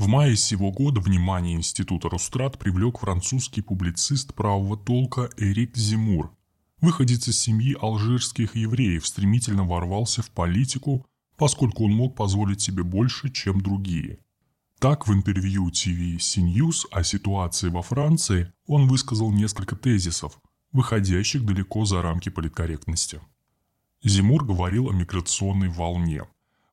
В 0.00 0.08
мае 0.08 0.34
сего 0.34 0.72
года 0.72 0.98
внимание 0.98 1.56
Института 1.56 2.08
Рустрат 2.08 2.58
привлек 2.58 3.00
французский 3.00 3.60
публицист 3.60 4.32
правого 4.32 4.78
толка 4.78 5.28
Эрик 5.36 5.76
Зимур. 5.76 6.34
Выходец 6.80 7.28
из 7.28 7.38
семьи 7.38 7.76
алжирских 7.78 8.56
евреев 8.56 9.06
стремительно 9.06 9.64
ворвался 9.64 10.22
в 10.22 10.30
политику, 10.30 11.04
поскольку 11.36 11.84
он 11.84 11.92
мог 11.92 12.16
позволить 12.16 12.62
себе 12.62 12.82
больше, 12.82 13.28
чем 13.28 13.60
другие. 13.60 14.20
Так, 14.78 15.06
в 15.06 15.12
интервью 15.12 15.68
TV 15.68 16.16
CNews 16.16 16.86
о 16.90 17.04
ситуации 17.04 17.68
во 17.68 17.82
Франции 17.82 18.50
он 18.66 18.88
высказал 18.88 19.30
несколько 19.30 19.76
тезисов, 19.76 20.40
выходящих 20.72 21.44
далеко 21.44 21.84
за 21.84 22.00
рамки 22.00 22.30
политкорректности. 22.30 23.20
Зимур 24.02 24.46
говорил 24.46 24.88
о 24.88 24.94
миграционной 24.94 25.68
волне. 25.68 26.22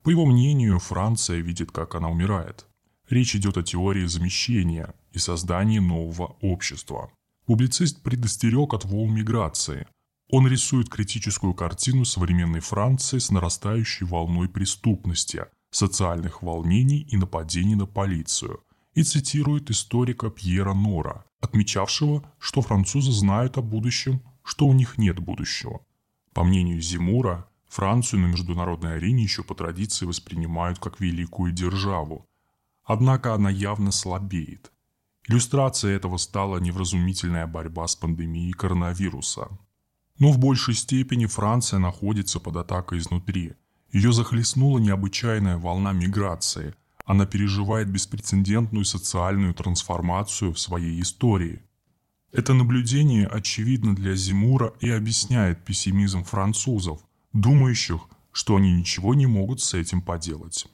По 0.02 0.12
его 0.12 0.26
мнению, 0.26 0.80
Франция 0.80 1.42
видит, 1.42 1.74
как 1.74 1.94
она 1.96 2.08
умирает. 2.08 2.66
Речь 3.10 3.36
идет 3.36 3.58
о 3.58 3.64
теории 3.64 4.06
замещения 4.06 4.94
и 5.14 5.20
создании 5.20 5.80
нового 5.80 6.38
общества. 6.42 7.12
Публицист 7.46 8.02
предостерег 8.04 8.74
от 8.74 8.84
волн 8.84 9.14
миграции. 9.14 9.88
Он 10.30 10.46
рисует 10.46 10.90
критическую 10.90 11.54
картину 11.54 12.04
современной 12.04 12.60
Франции 12.60 13.20
с 13.20 13.32
нарастающей 13.32 14.06
волной 14.06 14.50
преступности, 14.50 15.46
социальных 15.72 16.42
волнений 16.42 17.08
и 17.10 17.16
нападений 17.16 17.76
на 17.76 17.86
полицию, 17.86 18.60
и 18.94 19.04
цитирует 19.04 19.72
историка 19.72 20.30
Пьера 20.30 20.74
Нора, 20.74 21.24
отмечавшего, 21.40 22.30
что 22.40 22.62
французы 22.62 23.14
знают 23.14 23.58
о 23.58 23.62
будущем, 23.62 24.22
что 24.44 24.68
у 24.68 24.74
них 24.74 24.98
нет 24.98 25.20
будущего. 25.20 25.80
По 26.34 26.44
мнению 26.44 26.82
Зимура, 26.82 27.48
Францию 27.70 28.22
на 28.22 28.26
международной 28.26 28.98
арене 28.98 29.24
еще 29.24 29.44
по 29.44 29.56
традиции 29.56 30.06
воспринимают 30.06 30.80
как 30.80 31.00
великую 31.00 31.54
державу. 31.54 32.26
Однако 32.88 33.34
она 33.34 33.50
явно 33.50 33.92
слабеет. 33.92 34.72
Иллюстрацией 35.28 35.98
этого 35.98 36.16
стала 36.16 36.58
невразумительная 36.58 37.46
борьба 37.46 37.86
с 37.86 37.98
пандемией 37.98 38.54
коронавируса. 38.54 39.50
Но 40.20 40.32
в 40.32 40.40
большей 40.40 40.74
степени 40.74 41.26
Франция 41.26 41.80
находится 41.80 42.40
под 42.40 42.56
атакой 42.56 43.00
изнутри. 43.00 43.56
Ее 43.92 44.14
захлестнула 44.14 44.80
необычайная 44.80 45.58
волна 45.58 45.92
миграции. 45.92 46.76
Она 47.04 47.26
переживает 47.26 47.90
беспрецедентную 47.90 48.86
социальную 48.86 49.54
трансформацию 49.54 50.54
в 50.54 50.60
своей 50.60 51.02
истории. 51.02 51.62
Это 52.32 52.54
наблюдение 52.54 53.28
очевидно 53.28 53.98
для 53.98 54.16
Зимура 54.16 54.74
и 54.80 54.90
объясняет 54.90 55.66
пессимизм 55.66 56.24
французов, 56.24 57.02
думающих, 57.34 58.00
что 58.32 58.56
они 58.56 58.72
ничего 58.72 59.14
не 59.14 59.26
могут 59.26 59.60
с 59.60 59.74
этим 59.74 60.02
поделать. 60.02 60.68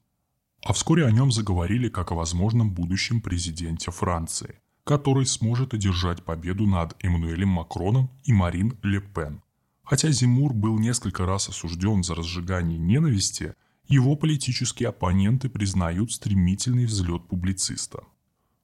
А 0.65 0.73
вскоре 0.73 1.05
о 1.05 1.11
нем 1.11 1.31
заговорили 1.31 1.89
как 1.89 2.11
о 2.11 2.15
возможном 2.15 2.71
будущем 2.73 3.21
президенте 3.21 3.91
Франции, 3.91 4.59
который 4.83 5.25
сможет 5.25 5.73
одержать 5.73 6.23
победу 6.23 6.65
над 6.65 6.95
Эммануэлем 7.03 7.49
Макроном 7.49 8.09
и 8.23 8.33
Марин 8.33 8.77
Ле 8.83 9.01
Пен. 9.01 9.41
Хотя 9.83 10.11
Зимур 10.11 10.53
был 10.53 10.79
несколько 10.79 11.25
раз 11.25 11.49
осужден 11.49 12.03
за 12.03 12.15
разжигание 12.15 12.79
ненависти, 12.79 13.53
его 13.87 14.15
политические 14.15 14.89
оппоненты 14.89 15.49
признают 15.49 16.11
стремительный 16.11 16.85
взлет 16.85 17.27
публициста– 17.27 18.03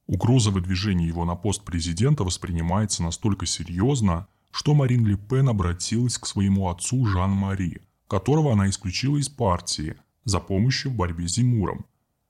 Угроза 0.10 0.50
выдвижения 0.50 1.06
его 1.06 1.24
на 1.24 1.36
пост 1.36 1.64
президента 1.64 2.24
воспринимается 2.24 3.04
настолько 3.04 3.46
серьезно, 3.46 4.28
что 4.50 4.74
Марин 4.74 5.06
Ле 5.06 5.18
Пен 5.18 5.50
обратилась 5.50 6.18
к 6.18 6.26
своему 6.26 6.68
отцу 6.70 7.06
Жан-Мари, 7.06 7.84
которого 8.08 8.54
она 8.54 8.68
исключила 8.70 9.18
из 9.18 9.30
партии 9.30 9.98
за 10.24 10.40
помощью 10.40 10.90
в 10.90 10.96
борьбе 10.96 11.28
с 11.28 11.36
Зимуром. 11.36 11.86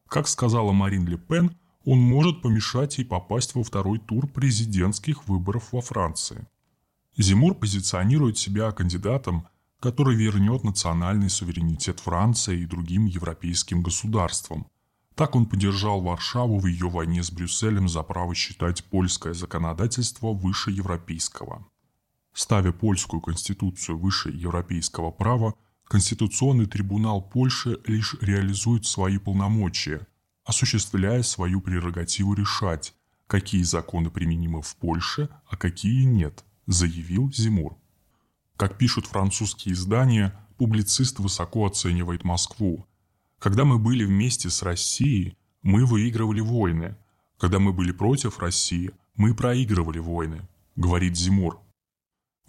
Как 0.10 0.28
сказала 0.28 0.74
Марин 0.74 1.08
Ле 1.08 1.18
Пен, 1.18 1.56
он 1.86 2.00
может 2.00 2.42
помешать 2.42 2.98
ей 2.98 3.06
попасть 3.06 3.56
во 3.56 3.64
второй 3.64 4.00
тур 4.00 4.28
президентских 4.28 5.28
выборов 5.28 5.72
во 5.72 5.80
Франции. 5.82 6.46
Зимур 7.18 7.56
позиционирует 7.56 8.38
себя 8.38 8.72
кандидатом, 8.72 9.48
который 9.80 10.18
вернет 10.18 10.66
национальный 10.66 11.30
суверенитет 11.30 12.02
Франции 12.02 12.60
и 12.60 12.66
другим 12.66 13.06
европейским 13.06 13.82
государствам– 13.82 14.68
так 15.20 15.36
он 15.36 15.48
поддержал 15.48 16.00
Варшаву 16.00 16.60
в 16.60 16.66
ее 16.66 16.88
войне 16.88 17.22
с 17.24 17.30
Брюсселем 17.30 17.90
за 17.90 18.04
право 18.04 18.34
считать 18.34 18.86
польское 18.86 19.34
законодательство 19.34 20.32
выше 20.32 20.72
европейского. 20.72 21.68
Ставя 22.32 22.72
польскую 22.72 23.20
конституцию 23.20 23.98
выше 23.98 24.30
европейского 24.30 25.12
права, 25.12 25.56
Конституционный 25.90 26.68
трибунал 26.68 27.22
Польши 27.22 27.80
лишь 27.86 28.16
реализует 28.22 28.86
свои 28.86 29.18
полномочия, 29.18 30.08
осуществляя 30.46 31.24
свою 31.24 31.62
прерогативу 31.62 32.36
решать, 32.36 32.94
какие 33.26 33.64
законы 33.64 34.10
применимы 34.10 34.62
в 34.62 34.76
Польше, 34.76 35.30
а 35.50 35.58
какие 35.58 36.04
нет, 36.04 36.46
заявил 36.68 37.32
Зимур. 37.34 37.76
Как 38.56 38.78
пишут 38.78 39.08
французские 39.08 39.74
издания, 39.74 40.34
публицист 40.58 41.18
высоко 41.20 41.66
оценивает 41.66 42.24
Москву, 42.24 42.86
когда 43.40 43.66
мы 43.66 43.80
были 43.80 44.04
вместе 44.04 44.52
с 44.52 44.62
Россией, 44.62 45.38
мы 45.64 45.86
выигрывали 45.86 46.42
войны. 46.42 46.98
Когда 47.40 47.58
мы 47.58 47.74
были 47.74 47.92
против 47.92 48.38
России, 48.38 48.92
мы 49.16 49.34
проигрывали 49.34 49.98
войны, 49.98 50.48
говорит 50.76 51.18
Зимур. 51.18 51.60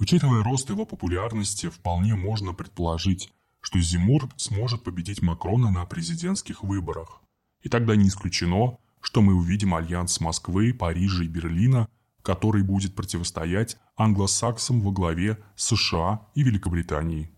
Учитывая 0.00 0.42
рост 0.42 0.70
его 0.70 0.86
популярности, 0.86 1.68
вполне 1.68 2.14
можно 2.14 2.54
предположить, 2.54 3.30
что 3.60 3.78
Зимур 3.78 4.30
сможет 4.36 4.82
победить 4.82 5.20
Макрона 5.20 5.70
на 5.70 5.84
президентских 5.84 6.64
выборах. 6.64 7.20
И 7.62 7.68
тогда 7.68 7.94
не 7.96 8.08
исключено, 8.08 8.78
что 9.02 9.20
мы 9.20 9.34
увидим 9.34 9.74
альянс 9.74 10.18
Москвы, 10.20 10.72
Парижа 10.72 11.24
и 11.24 11.28
Берлина, 11.28 11.86
который 12.22 12.62
будет 12.62 12.94
противостоять 12.94 13.76
англосаксам 13.94 14.80
во 14.80 14.90
главе 14.90 15.38
США 15.54 16.26
и 16.34 16.42
Великобритании. 16.44 17.30